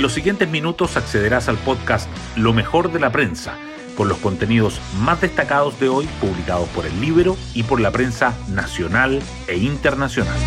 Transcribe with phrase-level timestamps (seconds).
[0.00, 3.58] En los siguientes minutos accederás al podcast Lo mejor de la prensa,
[3.98, 8.34] con los contenidos más destacados de hoy publicados por el libro y por la prensa
[8.48, 10.38] nacional e internacional.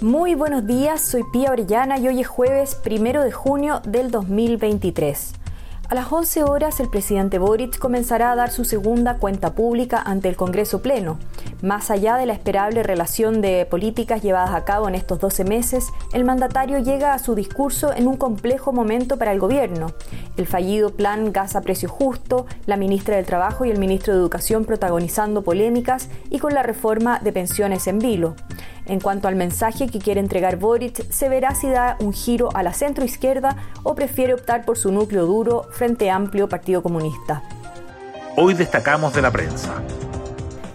[0.00, 5.43] Muy buenos días, soy Pía Orellana y hoy es jueves primero de junio del 2023.
[5.90, 10.30] A las 11 horas, el presidente Boric comenzará a dar su segunda cuenta pública ante
[10.30, 11.18] el Congreso Pleno.
[11.60, 15.88] Más allá de la esperable relación de políticas llevadas a cabo en estos 12 meses,
[16.14, 19.88] el mandatario llega a su discurso en un complejo momento para el gobierno.
[20.38, 24.20] El fallido plan gas a precio justo, la ministra del Trabajo y el ministro de
[24.20, 28.36] Educación protagonizando polémicas y con la reforma de pensiones en vilo.
[28.86, 32.62] En cuanto al mensaje que quiere entregar Boric, se verá si da un giro a
[32.62, 37.42] la centroizquierda o prefiere optar por su núcleo duro Frente Amplio Partido Comunista.
[38.36, 39.82] Hoy destacamos de la prensa.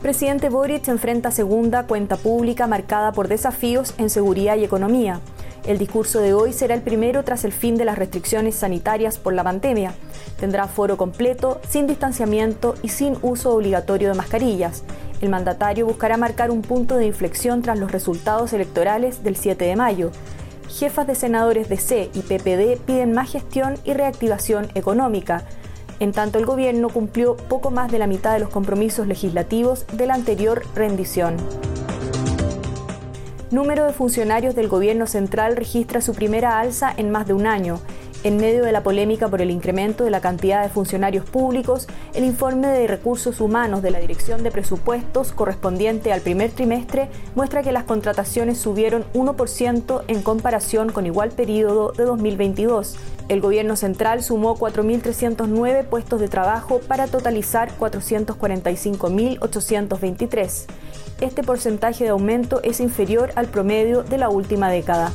[0.01, 5.19] Presidente Boric enfrenta segunda cuenta pública marcada por desafíos en seguridad y economía.
[5.65, 9.33] El discurso de hoy será el primero tras el fin de las restricciones sanitarias por
[9.33, 9.93] la pandemia.
[10.39, 14.83] Tendrá foro completo, sin distanciamiento y sin uso obligatorio de mascarillas.
[15.21, 19.75] El mandatario buscará marcar un punto de inflexión tras los resultados electorales del 7 de
[19.75, 20.11] mayo.
[20.69, 25.43] Jefas de senadores de C y PPD piden más gestión y reactivación económica.
[25.99, 30.05] En tanto, el gobierno cumplió poco más de la mitad de los compromisos legislativos de
[30.07, 31.35] la anterior rendición.
[33.51, 37.79] Número de funcionarios del gobierno central registra su primera alza en más de un año.
[38.21, 42.25] En medio de la polémica por el incremento de la cantidad de funcionarios públicos, el
[42.25, 47.71] informe de recursos humanos de la Dirección de Presupuestos correspondiente al primer trimestre muestra que
[47.71, 52.97] las contrataciones subieron 1% en comparación con igual periodo de 2022.
[53.29, 60.65] El gobierno central sumó 4.309 puestos de trabajo para totalizar 445.823.
[61.21, 65.09] Este porcentaje de aumento es inferior al promedio de la última década.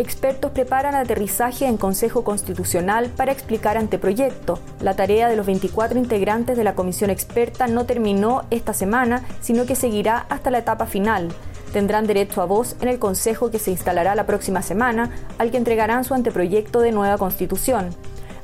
[0.00, 4.58] Expertos preparan aterrizaje en Consejo Constitucional para explicar anteproyecto.
[4.80, 9.66] La tarea de los 24 integrantes de la comisión experta no terminó esta semana, sino
[9.66, 11.28] que seguirá hasta la etapa final.
[11.74, 15.58] Tendrán derecho a voz en el Consejo que se instalará la próxima semana, al que
[15.58, 17.90] entregarán su anteproyecto de nueva constitución.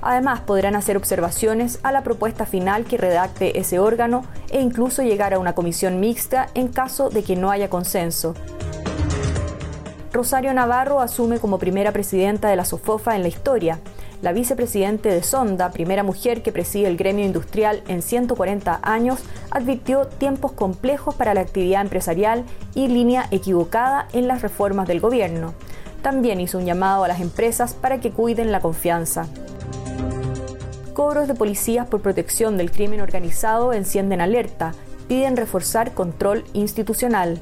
[0.03, 5.33] Además, podrán hacer observaciones a la propuesta final que redacte ese órgano e incluso llegar
[5.33, 8.35] a una comisión mixta en caso de que no haya consenso.
[10.17, 13.81] Rosario Navarro asume como primera presidenta de la SOFOFA en la historia.
[14.23, 20.07] La vicepresidente de Sonda, primera mujer que preside el gremio industrial en 140 años, advirtió
[20.07, 22.45] tiempos complejos para la actividad empresarial
[22.75, 25.53] y línea equivocada en las reformas del gobierno.
[26.01, 29.27] También hizo un llamado a las empresas para que cuiden la confianza.
[30.95, 34.73] Cobros de policías por protección del crimen organizado encienden alerta,
[35.09, 37.39] piden reforzar control institucional.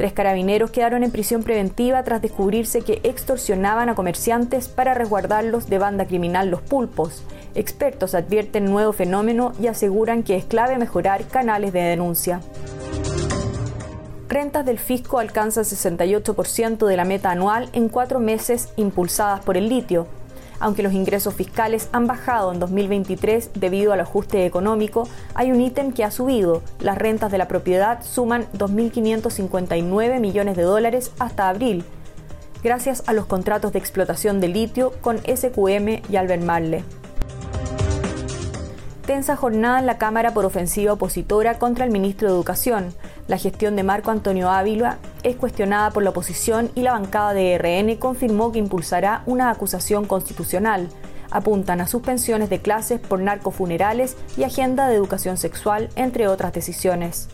[0.00, 5.76] Tres carabineros quedaron en prisión preventiva tras descubrirse que extorsionaban a comerciantes para resguardarlos de
[5.76, 7.22] banda criminal Los Pulpos.
[7.54, 12.40] Expertos advierten nuevo fenómeno y aseguran que es clave mejorar canales de denuncia.
[14.26, 19.68] Rentas del fisco alcanzan 68% de la meta anual en cuatro meses impulsadas por el
[19.68, 20.06] litio,
[20.60, 25.92] aunque los ingresos fiscales han bajado en 2023 debido al ajuste económico, hay un ítem
[25.92, 26.62] que ha subido.
[26.78, 31.84] Las rentas de la propiedad suman 2.559 millones de dólares hasta abril,
[32.62, 36.84] gracias a los contratos de explotación de litio con SQM y Albemarle.
[39.06, 42.94] Tensa jornada en la Cámara por ofensiva opositora contra el ministro de Educación.
[43.26, 47.58] La gestión de Marco Antonio Ávila es cuestionada por la oposición y la bancada de
[47.58, 50.88] RN confirmó que impulsará una acusación constitucional.
[51.30, 57.28] Apuntan a suspensiones de clases por narcofunerales y agenda de educación sexual, entre otras decisiones.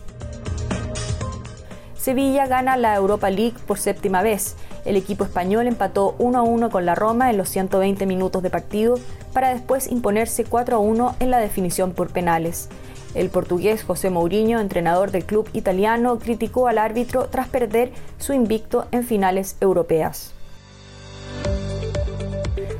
[1.95, 4.55] Sevilla gana la Europa League por séptima vez.
[4.85, 8.49] El equipo español empató 1 a 1 con la Roma en los 120 minutos de
[8.49, 8.95] partido
[9.33, 12.69] para después imponerse 4 a 1 en la definición por penales.
[13.17, 18.85] El portugués José Mourinho, entrenador del club italiano, criticó al árbitro tras perder su invicto
[18.91, 20.35] en finales europeas.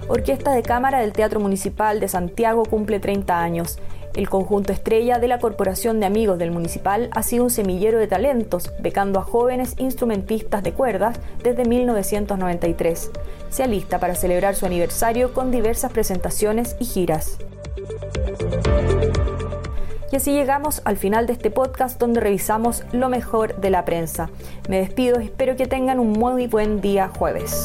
[0.08, 3.80] Orquesta de Cámara del Teatro Municipal de Santiago cumple 30 años.
[4.14, 8.06] El conjunto estrella de la Corporación de Amigos del Municipal ha sido un semillero de
[8.06, 13.10] talentos, becando a jóvenes instrumentistas de cuerdas desde 1993.
[13.50, 17.40] Se alista para celebrar su aniversario con diversas presentaciones y giras.
[20.18, 24.32] Y así llegamos al final de este podcast donde revisamos lo mejor de la prensa.
[24.68, 27.62] Me despido y espero que tengan un muy buen día jueves.